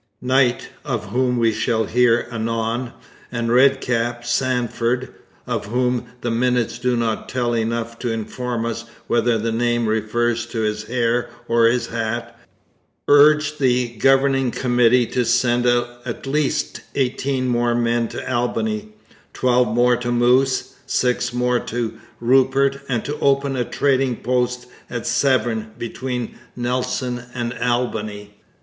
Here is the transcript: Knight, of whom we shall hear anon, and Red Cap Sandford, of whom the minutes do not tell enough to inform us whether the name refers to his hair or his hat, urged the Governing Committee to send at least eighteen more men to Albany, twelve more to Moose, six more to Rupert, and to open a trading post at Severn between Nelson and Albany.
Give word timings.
Knight, 0.19 0.69
of 0.83 1.09
whom 1.09 1.37
we 1.37 1.51
shall 1.53 1.85
hear 1.85 2.27
anon, 2.31 2.91
and 3.31 3.51
Red 3.53 3.81
Cap 3.81 4.25
Sandford, 4.25 5.09
of 5.45 5.67
whom 5.67 6.07
the 6.21 6.31
minutes 6.31 6.79
do 6.79 6.97
not 6.97 7.29
tell 7.29 7.53
enough 7.53 7.99
to 7.99 8.11
inform 8.11 8.65
us 8.65 8.85
whether 9.05 9.37
the 9.37 9.51
name 9.51 9.85
refers 9.85 10.47
to 10.47 10.61
his 10.61 10.85
hair 10.85 11.29
or 11.47 11.67
his 11.67 11.85
hat, 11.85 12.35
urged 13.07 13.59
the 13.59 13.89
Governing 13.97 14.49
Committee 14.49 15.05
to 15.05 15.23
send 15.23 15.67
at 15.67 16.25
least 16.25 16.81
eighteen 16.95 17.47
more 17.47 17.75
men 17.75 18.07
to 18.07 18.27
Albany, 18.27 18.89
twelve 19.33 19.67
more 19.67 19.95
to 19.97 20.11
Moose, 20.11 20.73
six 20.87 21.31
more 21.31 21.59
to 21.59 21.99
Rupert, 22.19 22.79
and 22.89 23.05
to 23.05 23.19
open 23.19 23.55
a 23.55 23.63
trading 23.65 24.15
post 24.15 24.65
at 24.89 25.05
Severn 25.05 25.73
between 25.77 26.39
Nelson 26.55 27.21
and 27.35 27.53
Albany. 27.61 28.33